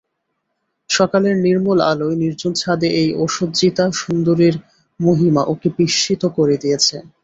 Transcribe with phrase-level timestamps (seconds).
[0.89, 4.55] সকালের নির্মল আলোয় নির্জন ছাদে এই অসজ্জিতা সুন্দরীর
[4.99, 6.95] মহিমা ওকে বিস্মিত করে দিয়েছে।